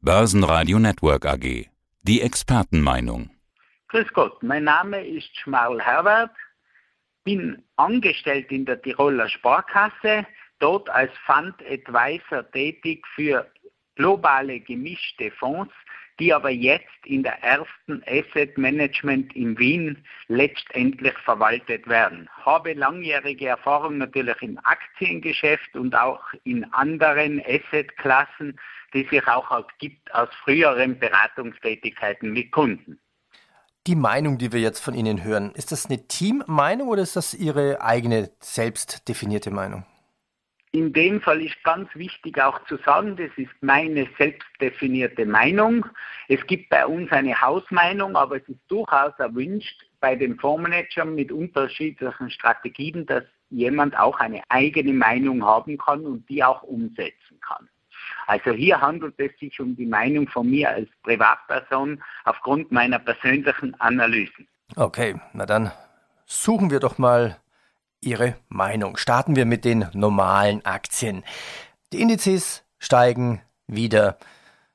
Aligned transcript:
Börsenradio 0.00 0.78
Network 0.78 1.26
AG. 1.26 1.66
Die 2.02 2.20
Expertenmeinung. 2.22 3.30
Grüß 3.88 4.06
Gott, 4.12 4.40
mein 4.44 4.62
Name 4.62 5.04
ist 5.04 5.36
Schmaul 5.36 5.80
Herbert, 5.82 6.30
bin 7.24 7.64
angestellt 7.74 8.52
in 8.52 8.64
der 8.64 8.80
Tiroler 8.80 9.28
Sparkasse, 9.28 10.24
dort 10.60 10.88
als 10.88 11.10
Fund 11.26 11.56
Advisor 11.68 12.48
tätig 12.52 13.04
für 13.16 13.50
globale 13.96 14.60
gemischte 14.60 15.32
Fonds, 15.32 15.74
die 16.18 16.32
aber 16.34 16.50
jetzt 16.50 16.84
in 17.04 17.22
der 17.22 17.42
ersten 17.42 18.02
Asset 18.06 18.58
Management 18.58 19.34
in 19.36 19.58
Wien 19.58 20.04
letztendlich 20.26 21.16
verwaltet 21.24 21.86
werden. 21.88 22.28
Habe 22.44 22.72
langjährige 22.72 23.46
Erfahrung 23.46 23.98
natürlich 23.98 24.40
im 24.42 24.58
Aktiengeschäft 24.64 25.74
und 25.76 25.94
auch 25.94 26.22
in 26.44 26.64
anderen 26.72 27.40
Assetklassen, 27.46 28.58
die 28.94 29.06
sich 29.10 29.26
auch 29.26 29.66
gibt 29.78 30.12
aus 30.14 30.28
früheren 30.44 30.98
Beratungstätigkeiten 30.98 32.32
mit 32.32 32.50
Kunden. 32.50 32.98
Die 33.86 33.94
Meinung, 33.94 34.38
die 34.38 34.52
wir 34.52 34.60
jetzt 34.60 34.80
von 34.80 34.94
Ihnen 34.94 35.24
hören, 35.24 35.52
ist 35.54 35.72
das 35.72 35.86
eine 35.86 36.06
Teammeinung 36.06 36.88
oder 36.88 37.02
ist 37.02 37.16
das 37.16 37.32
Ihre 37.32 37.80
eigene 37.80 38.30
selbst 38.40 39.08
definierte 39.08 39.50
Meinung? 39.50 39.84
In 40.72 40.92
dem 40.92 41.20
Fall 41.22 41.42
ist 41.42 41.62
ganz 41.64 41.88
wichtig 41.94 42.40
auch 42.42 42.62
zu 42.66 42.76
sagen, 42.78 43.16
das 43.16 43.30
ist 43.36 43.52
meine 43.62 44.06
selbstdefinierte 44.18 45.24
Meinung. 45.24 45.86
Es 46.28 46.46
gibt 46.46 46.68
bei 46.68 46.86
uns 46.86 47.10
eine 47.10 47.40
Hausmeinung, 47.40 48.16
aber 48.16 48.36
es 48.36 48.48
ist 48.48 48.60
durchaus 48.68 49.12
erwünscht 49.18 49.86
bei 50.00 50.14
den 50.14 50.38
Fondsmanagern 50.38 51.14
mit 51.14 51.32
unterschiedlichen 51.32 52.30
Strategien, 52.30 53.06
dass 53.06 53.24
jemand 53.50 53.98
auch 53.98 54.20
eine 54.20 54.42
eigene 54.50 54.92
Meinung 54.92 55.42
haben 55.44 55.78
kann 55.78 56.04
und 56.04 56.28
die 56.28 56.44
auch 56.44 56.62
umsetzen 56.62 57.40
kann. 57.40 57.68
Also 58.26 58.52
hier 58.52 58.80
handelt 58.80 59.14
es 59.18 59.36
sich 59.38 59.58
um 59.60 59.74
die 59.74 59.86
Meinung 59.86 60.28
von 60.28 60.50
mir 60.50 60.68
als 60.68 60.88
Privatperson 61.02 62.02
aufgrund 62.24 62.70
meiner 62.70 62.98
persönlichen 62.98 63.74
Analysen. 63.80 64.46
Okay, 64.76 65.18
na 65.32 65.46
dann 65.46 65.72
suchen 66.26 66.70
wir 66.70 66.78
doch 66.78 66.98
mal 66.98 67.38
Ihre 68.00 68.36
Meinung. 68.48 68.96
Starten 68.96 69.36
wir 69.36 69.44
mit 69.44 69.64
den 69.64 69.86
normalen 69.92 70.64
Aktien. 70.64 71.24
Die 71.92 72.00
Indizes 72.00 72.64
steigen 72.78 73.40
wieder. 73.66 74.18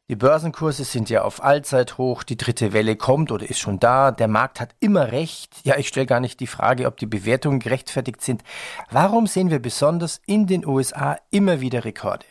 Die 0.10 0.18
Börsenkurse 0.18 0.84
sind 0.84 1.10
ja 1.10 1.22
auf 1.22 1.42
Allzeithoch, 1.42 2.24
die 2.24 2.36
dritte 2.36 2.74
Welle 2.74 2.98
kommt 2.98 3.32
oder 3.32 3.50
ist 3.50 3.60
schon 3.60 3.80
da, 3.80 4.12
der 4.12 4.28
Markt 4.28 4.60
hat 4.60 4.76
immer 4.82 5.14
recht. 5.14 5.62
Ja, 5.64 5.78
ich 5.78 5.88
stelle 5.88 6.06
gar 6.06 6.20
nicht 6.20 6.42
die 6.42 6.48
Frage, 6.48 6.88
ob 6.88 6.98
die 6.98 7.06
Bewertungen 7.06 7.60
gerechtfertigt 7.60 8.22
sind. 8.22 8.44
Warum 8.92 9.28
sehen 9.28 9.50
wir 9.50 9.60
besonders 9.60 10.22
in 10.26 10.46
den 10.46 10.66
USA 10.66 11.18
immer 11.32 11.62
wieder 11.62 11.86
Rekorde? 11.86 12.26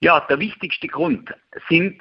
Ja, 0.00 0.20
der 0.20 0.38
wichtigste 0.38 0.86
Grund 0.86 1.34
sind 1.68 2.00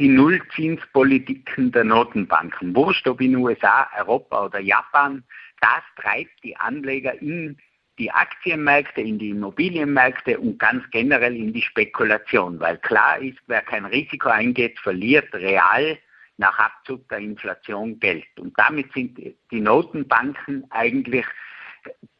die 0.00 0.08
Nullzinspolitiken 0.08 1.70
der 1.70 1.84
Notenbanken. 1.84 2.74
Wurscht 2.74 3.06
ob 3.06 3.20
in 3.20 3.36
USA, 3.36 3.86
Europa 3.98 4.46
oder 4.46 4.58
Japan, 4.58 5.22
das 5.60 5.82
treibt 5.96 6.42
die 6.42 6.56
Anleger 6.56 7.20
in 7.20 7.58
die 7.98 8.10
Aktienmärkte, 8.10 9.02
in 9.02 9.18
die 9.18 9.30
Immobilienmärkte 9.30 10.38
und 10.38 10.58
ganz 10.58 10.82
generell 10.90 11.36
in 11.36 11.52
die 11.52 11.62
Spekulation, 11.62 12.58
weil 12.58 12.78
klar 12.78 13.18
ist, 13.18 13.38
wer 13.46 13.60
kein 13.60 13.84
Risiko 13.84 14.30
eingeht, 14.30 14.78
verliert 14.80 15.32
real 15.34 15.98
nach 16.38 16.58
Abzug 16.58 17.06
der 17.10 17.18
Inflation 17.18 18.00
Geld. 18.00 18.24
Und 18.38 18.58
damit 18.58 18.90
sind 18.94 19.18
die 19.18 19.60
Notenbanken 19.60 20.64
eigentlich 20.70 21.26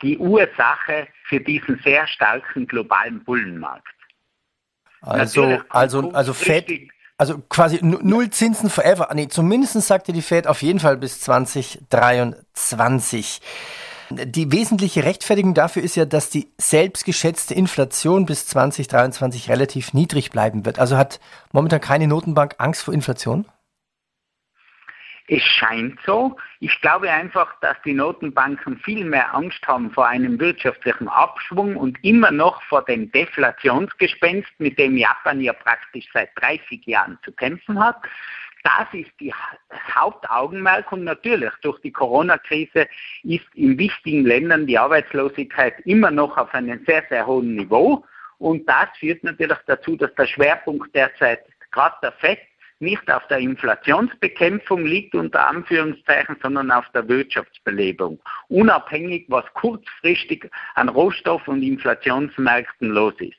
die 0.02 0.18
Ursache 0.18 1.08
für 1.24 1.41
diesen 1.41 1.78
sehr 1.83 2.06
starken 2.06 2.66
globalen 2.66 3.24
Bullenmarkt. 3.24 3.94
Also, 5.00 5.61
also, 5.70 6.11
also 6.12 6.34
Fed, 6.34 6.70
also 7.20 7.38
quasi 7.50 7.78
null 7.82 8.30
Zinsen 8.30 8.70
forever. 8.70 9.10
Nee, 9.12 9.28
zumindest 9.28 9.74
sagte 9.82 10.14
die 10.14 10.22
Fed 10.22 10.46
auf 10.46 10.62
jeden 10.62 10.80
Fall 10.80 10.96
bis 10.96 11.20
2023. 11.20 13.42
Die 14.10 14.50
wesentliche 14.50 15.04
Rechtfertigung 15.04 15.52
dafür 15.52 15.83
ist 15.83 15.96
ja, 15.96 16.06
dass 16.06 16.30
die 16.30 16.50
selbstgeschätzte 16.56 17.52
Inflation 17.52 18.24
bis 18.24 18.46
2023 18.46 19.50
relativ 19.50 19.92
niedrig 19.92 20.30
bleiben 20.30 20.64
wird. 20.64 20.78
Also 20.78 20.96
hat 20.96 21.20
momentan 21.52 21.83
keine 21.83 22.06
Notenbank 22.06 22.55
Angst 22.56 22.84
vor 22.84 22.95
Inflation? 22.95 23.45
Es 25.33 25.45
scheint 25.45 25.96
so. 26.05 26.36
Ich 26.58 26.80
glaube 26.80 27.08
einfach, 27.08 27.55
dass 27.61 27.77
die 27.85 27.92
Notenbanken 27.92 28.79
viel 28.79 29.05
mehr 29.05 29.33
Angst 29.33 29.64
haben 29.64 29.92
vor 29.92 30.08
einem 30.08 30.41
wirtschaftlichen 30.41 31.07
Abschwung 31.07 31.77
und 31.77 32.02
immer 32.02 32.33
noch 32.33 32.61
vor 32.64 32.85
dem 32.85 33.13
Deflationsgespenst, 33.13 34.51
mit 34.58 34.77
dem 34.77 34.96
Japan 34.96 35.40
ja 35.40 35.52
praktisch 35.52 36.08
seit 36.13 36.30
30 36.35 36.85
Jahren 36.85 37.17
zu 37.24 37.30
kämpfen 37.30 37.79
hat. 37.79 37.98
Das 38.64 38.89
ist 38.92 39.13
die 39.20 39.33
Hauptaugenmerk 39.95 40.90
und 40.90 41.05
natürlich 41.05 41.52
durch 41.63 41.80
die 41.83 41.92
Corona-Krise 41.92 42.89
ist 43.23 43.46
in 43.55 43.79
wichtigen 43.79 44.27
Ländern 44.27 44.67
die 44.67 44.79
Arbeitslosigkeit 44.79 45.79
immer 45.85 46.11
noch 46.11 46.36
auf 46.39 46.52
einem 46.52 46.85
sehr, 46.86 47.05
sehr 47.08 47.24
hohen 47.24 47.55
Niveau. 47.55 48.05
Und 48.39 48.69
das 48.69 48.89
führt 48.98 49.23
natürlich 49.23 49.58
dazu, 49.67 49.95
dass 49.95 50.13
der 50.17 50.27
Schwerpunkt 50.27 50.92
derzeit 50.92 51.45
gerade 51.70 51.95
der 52.02 52.13
FED 52.14 52.40
nicht 52.80 53.11
auf 53.11 53.27
der 53.29 53.39
Inflationsbekämpfung 53.39 54.85
liegt, 54.85 55.14
unter 55.14 55.46
Anführungszeichen, 55.46 56.36
sondern 56.42 56.70
auf 56.70 56.85
der 56.95 57.08
Wirtschaftsbelebung. 57.08 58.20
Unabhängig, 58.48 59.27
was 59.29 59.45
kurzfristig 59.55 60.51
an 60.74 60.89
Rohstoff- 60.89 61.48
und 61.48 61.63
Inflationsmärkten 61.63 62.89
los 62.89 63.14
ist. 63.19 63.36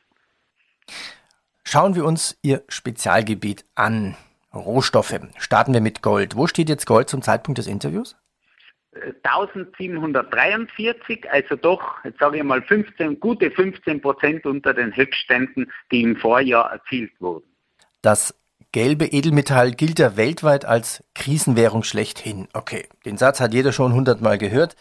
Schauen 1.63 1.95
wir 1.95 2.05
uns 2.05 2.37
Ihr 2.41 2.63
Spezialgebiet 2.67 3.65
an. 3.75 4.15
Rohstoffe. 4.53 5.17
Starten 5.37 5.73
wir 5.73 5.81
mit 5.81 6.01
Gold. 6.01 6.35
Wo 6.35 6.47
steht 6.47 6.67
jetzt 6.67 6.85
Gold 6.85 7.09
zum 7.09 7.21
Zeitpunkt 7.21 7.57
des 7.57 7.67
Interviews? 7.67 8.17
1743, 9.23 11.31
also 11.31 11.55
doch, 11.55 12.03
jetzt 12.03 12.19
sage 12.19 12.37
ich 12.37 12.43
mal 12.43 12.61
15, 12.61 13.21
gute 13.21 13.49
15 13.49 14.01
Prozent 14.01 14.45
unter 14.45 14.73
den 14.73 14.93
Höchstständen, 14.93 15.71
die 15.91 16.01
im 16.01 16.17
Vorjahr 16.17 16.73
erzielt 16.73 17.13
wurden. 17.21 17.45
Das 18.01 18.37
gelbe 18.71 19.05
Edelmetall 19.05 19.71
gilt 19.71 19.99
ja 19.99 20.15
weltweit 20.15 20.65
als 20.65 21.03
Krisenwährung 21.13 21.83
schlechthin. 21.83 22.47
Okay, 22.53 22.87
den 23.05 23.17
Satz 23.17 23.39
hat 23.39 23.53
jeder 23.53 23.71
schon 23.71 23.93
hundertmal 23.93 24.37
gehört. 24.37 24.75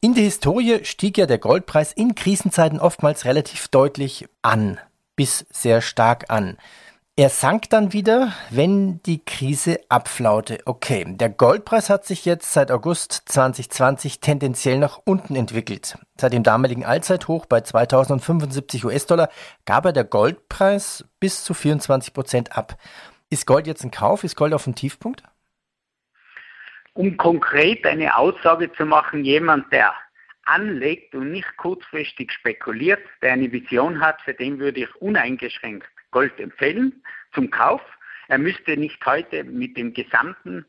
In 0.00 0.14
der 0.14 0.24
Historie 0.24 0.84
stieg 0.84 1.18
ja 1.18 1.26
der 1.26 1.38
Goldpreis 1.38 1.92
in 1.92 2.14
Krisenzeiten 2.14 2.78
oftmals 2.80 3.24
relativ 3.24 3.68
deutlich 3.68 4.26
an, 4.42 4.78
bis 5.16 5.44
sehr 5.50 5.80
stark 5.80 6.26
an. 6.28 6.56
Er 7.16 7.30
sank 7.30 7.68
dann 7.70 7.92
wieder, 7.92 8.32
wenn 8.48 9.02
die 9.02 9.24
Krise 9.24 9.80
abflaute. 9.88 10.60
Okay, 10.66 11.04
der 11.04 11.28
Goldpreis 11.28 11.90
hat 11.90 12.04
sich 12.04 12.24
jetzt 12.24 12.52
seit 12.52 12.70
August 12.70 13.22
2020 13.26 14.20
tendenziell 14.20 14.78
nach 14.78 15.00
unten 15.04 15.34
entwickelt. 15.34 15.98
Seit 16.16 16.32
dem 16.32 16.44
damaligen 16.44 16.84
Allzeithoch 16.84 17.46
bei 17.46 17.60
2075 17.60 18.84
US-Dollar 18.84 19.30
gab 19.64 19.84
er 19.86 19.92
der 19.92 20.04
Goldpreis 20.04 21.06
bis 21.18 21.42
zu 21.42 21.54
24 21.54 22.12
Prozent 22.12 22.56
ab. 22.56 22.78
Ist 23.30 23.46
Gold 23.46 23.66
jetzt 23.66 23.84
ein 23.84 23.90
Kauf? 23.90 24.24
Ist 24.24 24.36
Gold 24.36 24.54
auf 24.54 24.64
dem 24.64 24.74
Tiefpunkt? 24.74 25.22
Um 26.94 27.16
konkret 27.16 27.86
eine 27.86 28.16
Aussage 28.16 28.72
zu 28.72 28.86
machen, 28.86 29.24
jemand, 29.24 29.70
der 29.72 29.94
anlegt 30.44 31.14
und 31.14 31.30
nicht 31.30 31.56
kurzfristig 31.58 32.32
spekuliert, 32.32 33.02
der 33.22 33.34
eine 33.34 33.52
Vision 33.52 34.00
hat, 34.00 34.20
für 34.22 34.34
den 34.34 34.58
würde 34.58 34.80
ich 34.80 34.96
uneingeschränkt 34.96 35.86
Gold 36.10 36.40
empfehlen 36.40 37.02
zum 37.34 37.50
Kauf. 37.50 37.82
Er 38.28 38.38
müsste 38.38 38.76
nicht 38.76 39.04
heute 39.04 39.44
mit 39.44 39.76
dem 39.76 39.92
gesamten 39.92 40.64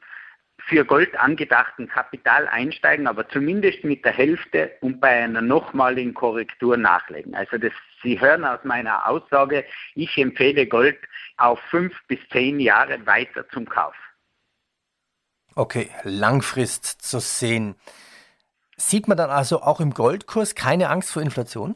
für 0.69 0.85
Gold 0.85 1.17
angedachten 1.17 1.87
Kapital 1.87 2.47
einsteigen, 2.47 3.07
aber 3.07 3.27
zumindest 3.27 3.83
mit 3.83 4.05
der 4.05 4.13
Hälfte 4.13 4.71
und 4.81 5.01
bei 5.01 5.23
einer 5.23 5.41
nochmaligen 5.41 6.13
Korrektur 6.13 6.77
nachlegen. 6.77 7.35
Also 7.35 7.57
das, 7.57 7.73
Sie 8.03 8.21
hören 8.21 8.45
aus 8.45 8.59
meiner 8.63 9.07
Aussage, 9.07 9.65
ich 9.95 10.17
empfehle 10.17 10.67
Gold 10.67 10.97
auf 11.37 11.59
fünf 11.69 11.93
bis 12.07 12.19
zehn 12.31 12.59
Jahre 12.59 13.05
weiter 13.05 13.47
zum 13.49 13.67
Kauf. 13.67 13.95
Okay, 15.55 15.89
Langfrist 16.03 16.85
zu 16.85 17.19
sehen. 17.19 17.75
Sieht 18.77 19.07
man 19.09 19.17
dann 19.17 19.29
also 19.29 19.61
auch 19.61 19.81
im 19.81 19.93
Goldkurs 19.93 20.55
keine 20.55 20.89
Angst 20.89 21.11
vor 21.11 21.21
Inflation? 21.21 21.75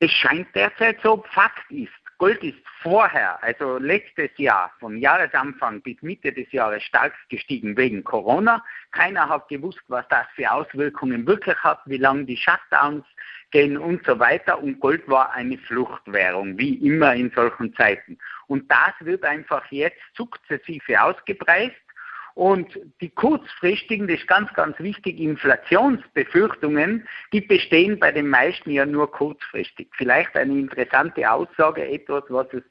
Es 0.00 0.10
scheint 0.10 0.54
derzeit 0.54 0.98
so. 1.02 1.24
Fakt 1.32 1.70
ist, 1.70 1.90
Gold 2.22 2.44
ist 2.44 2.58
vorher, 2.82 3.42
also 3.42 3.78
letztes 3.78 4.30
Jahr, 4.36 4.70
vom 4.78 4.96
Jahresanfang 4.96 5.82
bis 5.82 6.00
Mitte 6.02 6.32
des 6.32 6.52
Jahres 6.52 6.80
stark 6.84 7.12
gestiegen 7.28 7.76
wegen 7.76 8.04
Corona. 8.04 8.64
Keiner 8.92 9.28
hat 9.28 9.48
gewusst, 9.48 9.82
was 9.88 10.06
das 10.06 10.24
für 10.36 10.48
Auswirkungen 10.48 11.26
wirklich 11.26 11.56
hat, 11.64 11.80
wie 11.86 11.96
lange 11.96 12.24
die 12.24 12.36
Shutdowns 12.36 13.04
gehen 13.50 13.76
und 13.76 14.06
so 14.06 14.20
weiter. 14.20 14.62
Und 14.62 14.78
Gold 14.78 15.08
war 15.08 15.32
eine 15.32 15.58
Fluchtwährung, 15.58 16.56
wie 16.58 16.74
immer 16.86 17.12
in 17.12 17.32
solchen 17.32 17.74
Zeiten. 17.74 18.16
Und 18.46 18.70
das 18.70 18.92
wird 19.00 19.24
einfach 19.24 19.66
jetzt 19.72 19.98
sukzessive 20.16 21.02
ausgepreist. 21.02 21.74
Und 22.34 22.78
die 23.00 23.10
kurzfristigen, 23.10 24.08
das 24.08 24.20
ist 24.20 24.26
ganz, 24.26 24.52
ganz 24.54 24.78
wichtig, 24.78 25.20
Inflationsbefürchtungen, 25.20 27.06
die 27.32 27.42
bestehen 27.42 27.98
bei 27.98 28.10
den 28.10 28.28
meisten 28.28 28.70
ja 28.70 28.86
nur 28.86 29.10
kurzfristig. 29.10 29.88
Vielleicht 29.92 30.34
eine 30.36 30.58
interessante 30.58 31.30
Aussage, 31.30 31.86
etwas, 31.86 32.24
was 32.28 32.46
es 32.52 32.62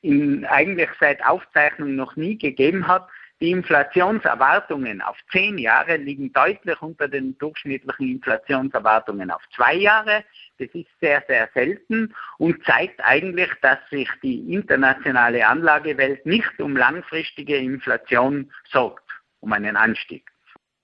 in, 0.00 0.44
eigentlich 0.46 0.90
seit 0.98 1.24
Aufzeichnung 1.24 1.94
noch 1.94 2.16
nie 2.16 2.38
gegeben 2.38 2.88
hat. 2.88 3.08
Die 3.42 3.50
Inflationserwartungen 3.50 5.02
auf 5.02 5.16
zehn 5.32 5.58
Jahre 5.58 5.96
liegen 5.96 6.32
deutlich 6.32 6.80
unter 6.80 7.08
den 7.08 7.36
durchschnittlichen 7.38 8.08
Inflationserwartungen 8.08 9.32
auf 9.32 9.42
zwei 9.56 9.74
Jahre. 9.74 10.22
Das 10.60 10.68
ist 10.74 10.86
sehr, 11.00 11.24
sehr 11.26 11.48
selten 11.52 12.14
und 12.38 12.64
zeigt 12.64 13.00
eigentlich, 13.02 13.50
dass 13.60 13.78
sich 13.90 14.08
die 14.22 14.54
internationale 14.54 15.44
Anlagewelt 15.44 16.24
nicht 16.24 16.60
um 16.60 16.76
langfristige 16.76 17.56
Inflation 17.56 18.52
sorgt, 18.70 19.10
um 19.40 19.52
einen 19.52 19.76
Anstieg. 19.76 20.30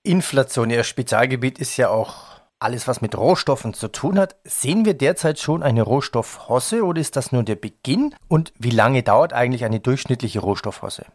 Inflation, 0.03 0.69
Ihr 0.69 0.83
Spezialgebiet 0.83 1.59
ist 1.59 1.77
ja 1.77 1.87
auch 1.87 2.41
alles, 2.59 2.89
was 2.89 2.99
mit 2.99 3.17
Rohstoffen 3.17 3.73
zu 3.73 3.87
tun 3.87 4.19
hat. 4.19 4.35
Sehen 4.43 4.83
wir 4.83 4.95
derzeit 4.95 5.39
schon 5.39 5.63
eine 5.63 5.83
Rohstoffhosse 5.83 6.83
oder 6.83 6.99
ist 6.99 7.15
das 7.15 7.31
nur 7.31 7.43
der 7.43 7.55
Beginn? 7.55 8.13
Und 8.27 8.51
wie 8.59 8.71
lange 8.71 9.01
dauert 9.01 9.31
eigentlich 9.31 9.63
eine 9.63 9.79
durchschnittliche 9.79 10.41
Rohstoffhosse? 10.41 11.05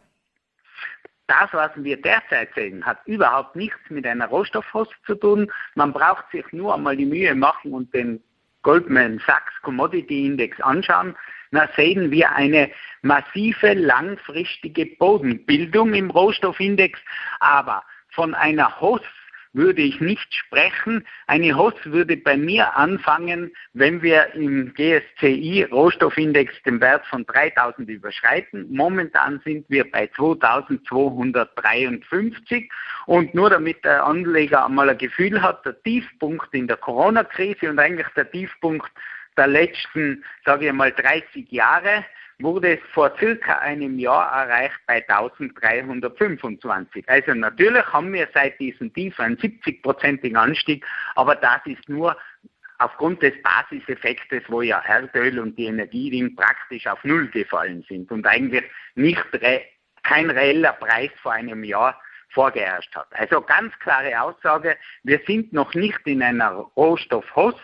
Das, 1.27 1.51
was 1.53 1.71
wir 1.75 1.99
derzeit 1.99 2.53
sehen, 2.53 2.85
hat 2.85 2.99
überhaupt 3.05 3.55
nichts 3.55 3.79
mit 3.89 4.05
einer 4.05 4.27
Rohstoffhost 4.27 4.93
zu 5.05 5.15
tun. 5.15 5.51
Man 5.73 5.91
braucht 5.91 6.29
sich 6.31 6.45
nur 6.51 6.75
einmal 6.75 6.95
die 6.95 7.05
Mühe 7.05 7.33
machen 7.33 7.73
und 7.73 7.93
den 7.93 8.21
Goldman 8.61 9.19
Sachs 9.25 9.53
Commodity 9.63 10.25
Index 10.25 10.59
anschauen. 10.61 11.15
Da 11.51 11.69
sehen 11.75 12.11
wir 12.11 12.31
eine 12.31 12.69
massive 13.01 13.73
langfristige 13.73 14.85
Bodenbildung 14.97 15.93
im 15.93 16.11
Rohstoffindex, 16.11 16.99
aber 17.39 17.83
von 18.09 18.33
einer 18.33 18.79
Host 18.79 19.05
würde 19.55 19.81
ich 19.81 19.99
nicht 20.01 20.33
sprechen. 20.33 21.07
Eine 21.27 21.55
Hoss 21.57 21.75
würde 21.85 22.17
bei 22.17 22.35
mir 22.37 22.75
anfangen, 22.75 23.51
wenn 23.73 24.01
wir 24.01 24.33
im 24.35 24.73
GSCI 24.73 25.67
Rohstoffindex 25.71 26.51
den 26.63 26.81
Wert 26.81 27.05
von 27.07 27.25
3000 27.25 27.87
überschreiten. 27.89 28.67
Momentan 28.69 29.39
sind 29.45 29.65
wir 29.69 29.89
bei 29.89 30.07
2253 30.15 32.69
und 33.05 33.33
nur 33.33 33.49
damit 33.49 33.85
der 33.85 34.05
Anleger 34.05 34.65
einmal 34.65 34.89
ein 34.89 34.97
Gefühl 34.97 35.41
hat, 35.41 35.65
der 35.65 35.81
Tiefpunkt 35.83 36.53
in 36.53 36.67
der 36.67 36.75
Corona-Krise 36.77 37.69
und 37.69 37.79
eigentlich 37.79 38.07
der 38.15 38.29
Tiefpunkt 38.29 38.91
der 39.37 39.47
letzten, 39.47 40.23
sage 40.45 40.67
ich 40.67 40.73
mal, 40.73 40.91
30 40.91 41.51
Jahre 41.51 42.05
wurde 42.39 42.73
es 42.73 42.79
vor 42.93 43.15
circa 43.17 43.59
einem 43.59 43.97
Jahr 43.97 44.31
erreicht 44.31 44.79
bei 44.87 45.07
1325. 45.07 47.07
Also 47.07 47.33
natürlich 47.33 47.85
haben 47.93 48.11
wir 48.13 48.27
seit 48.33 48.59
diesem 48.59 48.93
Tief 48.93 49.19
einen 49.19 49.37
70-prozentigen 49.37 50.35
Anstieg, 50.35 50.85
aber 51.15 51.35
das 51.35 51.61
ist 51.65 51.87
nur 51.87 52.17
aufgrund 52.79 53.21
des 53.21 53.33
Basiseffektes, 53.41 54.43
wo 54.49 54.61
ja 54.61 54.83
Erdöl 54.85 55.39
und 55.39 55.57
die 55.57 55.65
Energieding 55.65 56.35
praktisch 56.35 56.87
auf 56.87 57.03
Null 57.03 57.27
gefallen 57.29 57.85
sind 57.87 58.11
und 58.11 58.27
eigentlich 58.27 58.63
nicht 58.95 59.23
kein 60.03 60.29
reeller 60.29 60.73
Preis 60.73 61.11
vor 61.21 61.31
einem 61.31 61.63
Jahr 61.63 61.99
vorgeherrscht 62.29 62.93
hat. 62.95 63.07
Also 63.11 63.41
ganz 63.41 63.73
klare 63.79 64.21
Aussage, 64.21 64.77
wir 65.03 65.21
sind 65.25 65.53
noch 65.53 65.73
nicht 65.73 66.01
in 66.05 66.21
einer 66.21 66.51
Rohstoffhoss, 66.75 67.55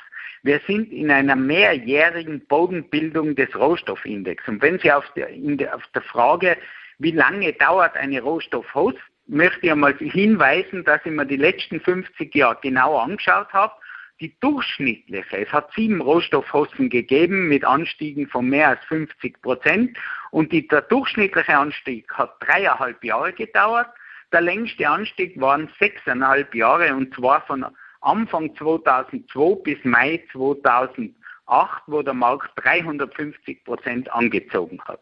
wir 0.44 0.60
sind 0.66 0.92
in 0.92 1.12
einer 1.12 1.36
mehrjährigen 1.36 2.46
Bodenbildung 2.48 3.36
des 3.36 3.56
Rohstoffindex. 3.56 4.48
Und 4.48 4.62
wenn 4.62 4.80
Sie 4.80 4.92
auf 4.92 5.06
der, 5.14 5.30
der, 5.32 5.76
auf 5.76 5.86
der 5.94 6.02
Frage, 6.02 6.58
wie 6.98 7.12
lange 7.12 7.54
dauert 7.54 7.96
eine 7.96 8.22
Rohstoffhost, 8.22 8.98
möchte 9.28 9.66
ich 9.66 9.72
einmal 9.72 9.96
hinweisen, 9.98 10.84
dass 10.84 11.02
ich 11.06 11.12
mir 11.12 11.26
die 11.26 11.38
letzten 11.38 11.80
50 11.80 12.34
Jahre 12.36 12.58
genau 12.62 12.98
angeschaut 12.98 13.52
habe. 13.54 13.74
Die 14.20 14.36
durchschnittliche, 14.40 15.38
es 15.38 15.52
hat 15.52 15.72
sieben 15.74 16.00
Rohstoffhosten 16.00 16.90
gegeben 16.90 17.48
mit 17.48 17.66
Anstiegen 17.66 18.28
von 18.28 18.48
mehr 18.48 18.70
als 18.70 18.84
50 18.86 19.42
Prozent 19.42 19.98
und 20.30 20.52
die, 20.52 20.68
der 20.68 20.84
durchschnittliche 20.84 21.58
Anstieg 21.58 22.12
hat 22.14 22.36
dreieinhalb 22.40 23.04
Jahre 23.04 23.34
gedauert. 23.34 23.88
Der 24.32 24.42
längste 24.42 24.88
Anstieg 24.88 25.40
waren 25.42 25.70
sechseinhalb 25.80 26.54
Jahre 26.54 26.96
und 26.96 27.14
zwar 27.16 27.42
von 27.48 27.66
Anfang 28.02 28.56
2002 28.56 29.62
bis 29.64 29.78
Mai 29.84 30.24
2008, 30.32 31.14
wo 31.88 32.02
der 32.02 32.14
Markt 32.14 32.52
350 32.56 33.64
Prozent 33.64 34.12
angezogen 34.12 34.80
hat. 34.86 35.02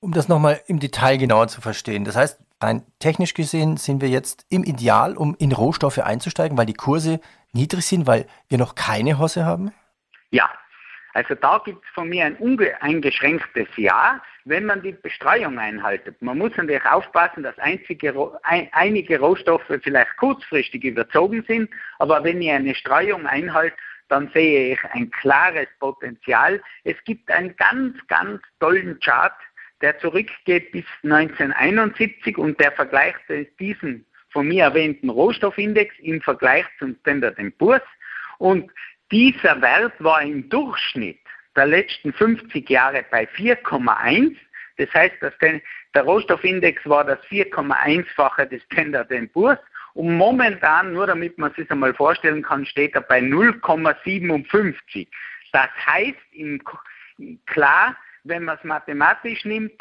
Um 0.00 0.12
das 0.12 0.28
nochmal 0.28 0.60
im 0.66 0.80
Detail 0.80 1.16
genauer 1.16 1.48
zu 1.48 1.62
verstehen. 1.62 2.04
Das 2.04 2.16
heißt, 2.16 2.38
rein 2.62 2.84
technisch 2.98 3.32
gesehen 3.32 3.78
sind 3.78 4.02
wir 4.02 4.10
jetzt 4.10 4.44
im 4.50 4.62
Ideal, 4.62 5.16
um 5.16 5.34
in 5.38 5.52
Rohstoffe 5.52 5.98
einzusteigen, 5.98 6.58
weil 6.58 6.66
die 6.66 6.74
Kurse 6.74 7.20
niedrig 7.52 7.86
sind, 7.86 8.06
weil 8.06 8.26
wir 8.48 8.58
noch 8.58 8.74
keine 8.74 9.18
Hosse 9.18 9.46
haben? 9.46 9.72
Ja, 10.30 10.50
also 11.14 11.34
da 11.36 11.62
gibt 11.64 11.84
es 11.84 11.90
von 11.90 12.08
mir 12.08 12.24
ein 12.24 12.36
uneingeschränktes 12.36 13.68
Ja, 13.76 14.20
wenn 14.44 14.66
man 14.66 14.82
die 14.82 14.92
Bestreuung 14.92 15.58
einhaltet. 15.58 16.20
Man 16.20 16.38
muss 16.38 16.56
natürlich 16.56 16.84
aufpassen, 16.84 17.44
dass 17.44 17.56
einzige, 17.58 18.32
ein, 18.42 18.68
einige 18.72 19.20
Rohstoffe 19.20 19.72
vielleicht 19.82 20.16
kurzfristig 20.16 20.84
überzogen 20.84 21.44
sind, 21.46 21.70
aber 21.98 22.22
wenn 22.24 22.42
ich 22.42 22.50
eine 22.50 22.74
Streuung 22.74 23.26
einhalte, 23.26 23.76
dann 24.08 24.28
sehe 24.34 24.74
ich 24.74 24.84
ein 24.92 25.10
klares 25.10 25.68
Potenzial. 25.78 26.60
Es 26.82 26.96
gibt 27.04 27.30
einen 27.30 27.56
ganz, 27.56 27.96
ganz 28.08 28.42
tollen 28.60 28.98
Chart, 29.00 29.34
der 29.80 29.98
zurückgeht 29.98 30.72
bis 30.72 30.84
1971 31.04 32.36
und 32.36 32.58
der 32.60 32.72
vergleicht 32.72 33.20
diesen 33.58 34.04
von 34.30 34.48
mir 34.48 34.64
erwähnten 34.64 35.10
Rohstoffindex 35.10 35.94
im 36.00 36.20
Vergleich 36.20 36.66
zum 36.78 36.96
Standard 37.00 37.36
Poor's. 37.56 37.82
Und 38.38 38.70
dieser 39.14 39.62
Wert 39.62 39.92
war 40.00 40.22
im 40.22 40.48
Durchschnitt 40.48 41.20
der 41.54 41.66
letzten 41.66 42.12
50 42.12 42.68
Jahre 42.68 43.04
bei 43.12 43.28
4,1. 43.28 44.34
Das 44.76 44.92
heißt, 44.92 45.14
dass 45.20 45.32
der 45.38 46.02
Rohstoffindex 46.02 46.84
war 46.84 47.04
das 47.04 47.20
4,1-fache 47.26 48.46
des 48.46 48.60
Standard 48.64 49.12
Poor's 49.32 49.60
und 49.92 50.16
momentan, 50.16 50.94
nur 50.94 51.06
damit 51.06 51.38
man 51.38 51.54
sich 51.54 51.70
einmal 51.70 51.94
vorstellen 51.94 52.42
kann, 52.42 52.66
steht 52.66 52.96
er 52.96 53.02
bei 53.02 53.20
0,57. 53.20 55.06
Das 55.52 55.68
heißt, 55.86 56.18
im, 56.32 56.60
klar, 57.46 57.96
wenn 58.24 58.42
man 58.42 58.58
es 58.58 58.64
mathematisch 58.64 59.44
nimmt, 59.44 59.80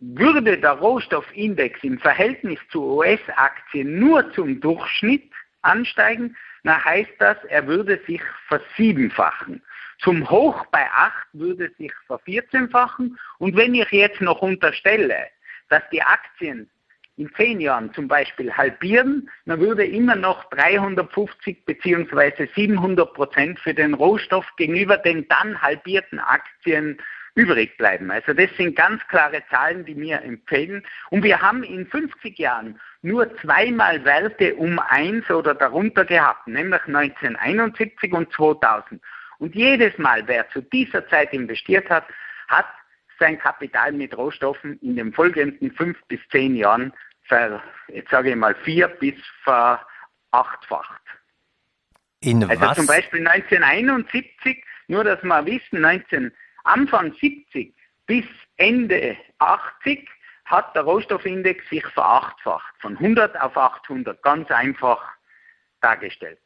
würde 0.00 0.58
der 0.58 0.72
Rohstoffindex 0.72 1.82
im 1.82 1.98
Verhältnis 1.98 2.58
zu 2.70 2.82
US-Aktien 2.98 3.98
nur 3.98 4.30
zum 4.34 4.60
Durchschnitt 4.60 5.30
ansteigen, 5.64 6.36
na 6.62 6.82
heißt 6.84 7.12
das, 7.18 7.36
er 7.48 7.66
würde 7.66 8.00
sich 8.06 8.22
versiebenfachen. 8.48 9.62
Zum 10.00 10.28
Hoch 10.28 10.66
bei 10.66 10.86
8 10.90 11.28
würde 11.32 11.70
sich 11.78 11.92
vervierzehnfachen. 12.06 13.18
Und 13.38 13.56
wenn 13.56 13.74
ich 13.74 13.90
jetzt 13.90 14.20
noch 14.20 14.42
unterstelle, 14.42 15.28
dass 15.68 15.82
die 15.90 16.02
Aktien 16.02 16.68
in 17.16 17.32
zehn 17.34 17.60
Jahren 17.60 17.92
zum 17.94 18.08
Beispiel 18.08 18.52
halbieren, 18.52 19.30
dann 19.46 19.60
würde 19.60 19.86
immer 19.86 20.16
noch 20.16 20.44
350 20.50 21.64
bzw. 21.64 22.48
700 22.54 23.14
Prozent 23.14 23.60
für 23.60 23.72
den 23.72 23.94
Rohstoff 23.94 24.46
gegenüber 24.56 24.98
den 24.98 25.28
dann 25.28 25.60
halbierten 25.62 26.18
Aktien 26.18 26.98
übrig 27.34 27.76
bleiben. 27.76 28.10
Also 28.10 28.32
das 28.32 28.50
sind 28.56 28.76
ganz 28.76 29.04
klare 29.08 29.42
Zahlen, 29.50 29.84
die 29.84 29.94
mir 29.94 30.22
empfehlen. 30.22 30.84
Und 31.10 31.24
wir 31.24 31.40
haben 31.40 31.62
in 31.62 31.86
50 31.86 32.38
Jahren 32.38 32.80
nur 33.02 33.34
zweimal 33.38 34.04
Werte 34.04 34.54
um 34.54 34.78
eins 34.78 35.28
oder 35.30 35.54
darunter 35.54 36.04
gehabt, 36.04 36.46
nämlich 36.46 36.82
1971 36.86 38.12
und 38.12 38.32
2000. 38.32 39.02
Und 39.38 39.54
jedes 39.54 39.96
Mal, 39.98 40.26
wer 40.26 40.48
zu 40.50 40.62
dieser 40.62 41.06
Zeit 41.08 41.32
investiert 41.32 41.90
hat, 41.90 42.04
hat 42.48 42.66
sein 43.18 43.38
Kapital 43.38 43.92
mit 43.92 44.16
Rohstoffen 44.16 44.78
in 44.80 44.96
den 44.96 45.12
folgenden 45.12 45.72
fünf 45.72 45.98
bis 46.08 46.20
zehn 46.30 46.54
Jahren, 46.56 46.92
ver, 47.22 47.62
jetzt 47.88 48.10
sage 48.10 48.30
ich 48.30 48.36
mal, 48.36 48.54
vier 48.64 48.88
bis 48.88 49.14
verachtfacht. 49.42 51.02
In 52.20 52.42
also 52.44 52.60
was? 52.60 52.76
zum 52.76 52.86
Beispiel 52.86 53.26
1971, 53.26 54.64
nur 54.88 55.04
dass 55.04 55.22
wir 55.22 55.46
wissen, 55.46 55.80
19, 55.80 56.32
Anfang 56.64 57.14
70 57.14 57.74
bis 58.06 58.24
Ende 58.56 59.16
80 59.38 60.08
hat 60.44 60.74
der 60.74 60.82
Rohstoffindex 60.82 61.66
sich 61.70 61.86
verachtfacht, 61.86 62.74
von 62.80 62.96
100 62.96 63.40
auf 63.40 63.56
800, 63.56 64.22
ganz 64.22 64.50
einfach 64.50 65.02
dargestellt. 65.80 66.40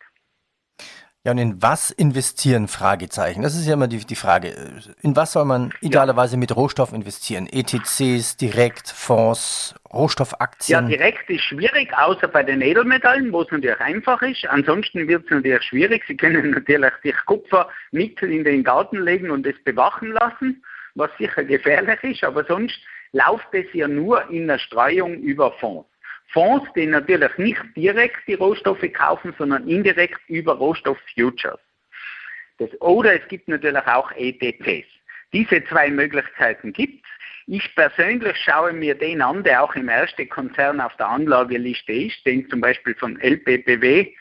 Ja, 1.28 1.32
und 1.32 1.38
in 1.38 1.60
was 1.60 1.90
investieren? 1.90 2.68
Fragezeichen. 2.68 3.42
Das 3.42 3.54
ist 3.54 3.66
ja 3.66 3.74
immer 3.74 3.86
die, 3.86 3.98
die 3.98 4.14
Frage. 4.14 4.54
In 5.02 5.14
was 5.14 5.32
soll 5.32 5.44
man 5.44 5.74
idealerweise 5.82 6.36
ja. 6.36 6.38
mit 6.38 6.56
Rohstoff 6.56 6.94
investieren? 6.94 7.46
ETCs, 7.52 8.38
direkt, 8.38 8.88
Fonds, 8.88 9.74
Rohstoffaktien? 9.92 10.88
Ja, 10.88 10.88
direkt 10.88 11.28
ist 11.28 11.42
schwierig, 11.42 11.92
außer 11.94 12.28
bei 12.28 12.42
den 12.42 12.62
Edelmetallen, 12.62 13.30
wo 13.30 13.42
es 13.42 13.50
natürlich 13.50 13.78
einfach 13.78 14.22
ist. 14.22 14.46
Ansonsten 14.46 15.06
wird 15.06 15.26
es 15.26 15.30
natürlich 15.30 15.62
schwierig. 15.64 16.02
Sie 16.08 16.16
können 16.16 16.50
natürlich 16.52 16.94
sich 17.02 17.16
Kupfer 17.26 17.68
mit 17.90 18.22
in 18.22 18.44
den 18.44 18.64
Garten 18.64 18.96
legen 19.02 19.30
und 19.30 19.46
es 19.46 19.62
bewachen 19.64 20.12
lassen, 20.12 20.64
was 20.94 21.10
sicher 21.18 21.44
gefährlich 21.44 22.02
ist, 22.04 22.24
aber 22.24 22.42
sonst 22.44 22.80
läuft 23.12 23.48
es 23.52 23.66
ja 23.74 23.86
nur 23.86 24.30
in 24.30 24.46
der 24.46 24.58
Streuung 24.58 25.16
über 25.16 25.52
Fonds. 25.60 25.86
Fonds, 26.28 26.66
die 26.76 26.86
natürlich 26.86 27.36
nicht 27.38 27.62
direkt 27.76 28.26
die 28.26 28.34
Rohstoffe 28.34 28.84
kaufen, 28.92 29.34
sondern 29.38 29.66
indirekt 29.66 30.20
über 30.28 30.54
Rohstofffutures. 30.54 31.60
Oder 32.80 33.20
es 33.20 33.28
gibt 33.28 33.48
natürlich 33.48 33.86
auch 33.86 34.10
ETPs. 34.12 34.86
Diese 35.32 35.64
zwei 35.66 35.90
Möglichkeiten 35.90 36.72
gibt 36.72 37.04
es. 37.04 37.10
Ich 37.46 37.74
persönlich 37.74 38.36
schaue 38.36 38.72
mir 38.72 38.94
den 38.94 39.22
an, 39.22 39.42
der 39.42 39.62
auch 39.62 39.74
im 39.74 39.88
ersten 39.88 40.28
Konzern 40.28 40.80
auf 40.80 40.94
der 40.96 41.08
Anlageliste 41.08 41.92
ist, 41.92 42.26
den 42.26 42.48
zum 42.50 42.60
Beispiel 42.60 42.94
von 42.94 43.18
LPPW, 43.20 44.12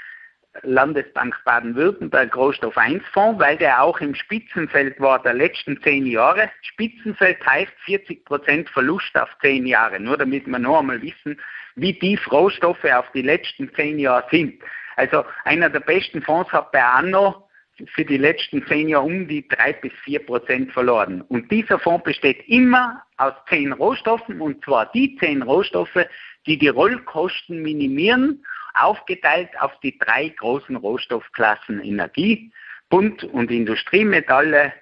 Landesbank 0.63 1.35
Baden-Württemberg 1.45 2.35
Rohstoff 2.35 2.77
1 2.77 3.03
Fonds, 3.13 3.39
weil 3.39 3.57
der 3.57 3.81
auch 3.81 3.99
im 3.99 4.15
Spitzenfeld 4.15 4.99
war 4.99 5.21
der 5.21 5.33
letzten 5.33 5.81
zehn 5.81 6.05
Jahre. 6.05 6.49
Spitzenfeld 6.61 7.45
heißt 7.45 7.73
40 7.85 8.25
Prozent 8.25 8.69
Verlust 8.69 9.17
auf 9.17 9.29
zehn 9.41 9.65
Jahre, 9.65 9.99
nur 9.99 10.17
damit 10.17 10.47
wir 10.47 10.59
noch 10.59 10.79
einmal 10.79 11.01
wissen, 11.01 11.39
wie 11.75 11.97
tief 11.97 12.31
Rohstoffe 12.31 12.85
auf 12.85 13.09
die 13.13 13.21
letzten 13.21 13.73
zehn 13.75 13.99
Jahre 13.99 14.25
sind. 14.31 14.61
Also 14.95 15.23
einer 15.45 15.69
der 15.69 15.79
besten 15.79 16.21
Fonds 16.21 16.51
hat 16.51 16.71
bei 16.71 16.83
Anno 16.83 17.46
für 17.93 18.05
die 18.05 18.17
letzten 18.17 18.65
zehn 18.67 18.89
Jahre 18.89 19.05
um 19.05 19.27
die 19.27 19.47
drei 19.47 19.73
bis 19.73 19.93
vier 20.03 20.19
Prozent 20.19 20.71
verloren. 20.71 21.21
Und 21.21 21.51
dieser 21.51 21.79
Fonds 21.79 22.03
besteht 22.03 22.47
immer 22.47 23.03
aus 23.17 23.33
zehn 23.49 23.71
Rohstoffen, 23.71 24.41
und 24.41 24.63
zwar 24.63 24.91
die 24.91 25.15
zehn 25.17 25.41
Rohstoffe, 25.43 26.07
die 26.45 26.57
die 26.57 26.69
Rollkosten 26.69 27.61
minimieren 27.61 28.43
aufgeteilt 28.73 29.49
auf 29.59 29.79
die 29.81 29.97
drei 29.97 30.29
großen 30.29 30.75
Rohstoffklassen 30.75 31.83
Energie, 31.83 32.51
Bund- 32.89 33.23
und 33.23 33.51
Industriemetalle 33.51 34.73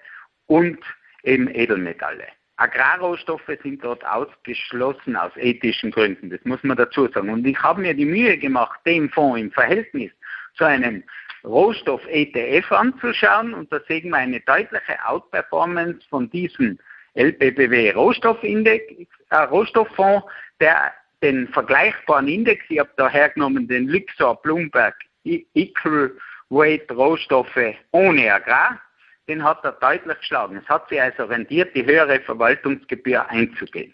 und 0.48 0.80
eben 1.24 1.48
Edelmetalle. 1.54 2.26
Agrarrohstoffe 2.58 3.52
sind 3.64 3.84
dort 3.84 4.06
ausgeschlossen 4.06 5.16
aus 5.16 5.32
ethischen 5.36 5.92
Gründen, 5.92 6.30
das 6.30 6.40
muss 6.46 6.64
man 6.64 6.78
dazu 6.78 7.08
sagen. 7.08 7.30
Und 7.30 7.46
ich 7.46 7.62
habe 7.62 7.82
mir 7.82 7.94
die 7.94 8.06
Mühe 8.06 8.38
gemacht, 8.38 8.80
den 8.86 9.10
Fonds 9.10 9.42
im 9.42 9.52
Verhältnis 9.52 10.12
zu 10.56 10.66
einem 10.66 11.04
Rohstoff-ETF 11.44 12.72
anzuschauen 12.72 13.54
und 13.54 13.72
da 13.72 13.80
sehen 13.88 14.10
wir 14.10 14.18
eine 14.18 14.40
deutliche 14.42 14.98
Outperformance 15.06 16.06
von 16.10 16.30
diesem 16.30 16.80
LBBW 17.14 17.92
Rohstoffindex, 17.92 18.84
äh, 19.30 19.36
Rohstofffonds, 19.36 20.26
der 20.60 20.94
den 21.22 21.48
vergleichbaren 21.50 22.28
Index, 22.28 22.64
ich 22.70 22.80
habe 22.80 22.90
da 22.98 23.10
hergenommen 23.10 23.68
den 23.68 23.88
Luxor 23.88 24.42
Bloomberg 24.42 24.96
Equal 25.24 26.12
Weight 26.50 26.92
Rohstoffe 26.92 27.76
ohne 27.92 28.34
Agrar, 28.34 28.80
den 29.28 29.44
hat 29.44 29.64
er 29.64 29.72
deutlich 29.74 30.18
geschlagen. 30.20 30.58
Es 30.58 30.70
hat 30.70 30.88
sich 30.90 31.02
also 31.02 31.24
rentiert, 31.26 31.76
die 31.76 31.86
höhere 31.86 32.20
Verwaltungsgebühr 32.20 33.28
einzugehen. 33.30 33.94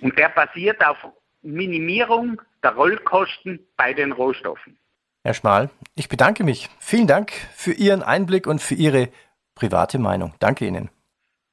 Und 0.00 0.18
der 0.18 0.30
basiert 0.30 0.84
auf 0.84 0.96
Minimierung 1.42 2.40
der 2.62 2.74
Rollkosten 2.74 3.66
bei 3.76 3.92
den 3.92 4.12
Rohstoffen. 4.12 4.78
Herr 5.26 5.34
Schmal, 5.34 5.70
ich 5.96 6.08
bedanke 6.08 6.44
mich. 6.44 6.68
Vielen 6.78 7.08
Dank 7.08 7.32
für 7.56 7.72
Ihren 7.72 8.04
Einblick 8.04 8.46
und 8.46 8.62
für 8.62 8.76
Ihre 8.76 9.08
private 9.56 9.98
Meinung. 9.98 10.34
Danke 10.38 10.64
Ihnen. 10.68 10.88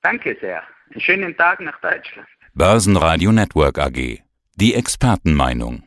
Danke 0.04 0.38
sehr. 0.40 0.62
Einen 0.92 1.02
schönen 1.02 1.36
Tag 1.36 1.60
nach 1.60 1.82
Deutschland. 1.82 2.28
Börsenradio 2.54 3.32
Network 3.32 3.80
AG. 3.80 4.22
Die 4.58 4.76
Expertenmeinung 4.76 5.82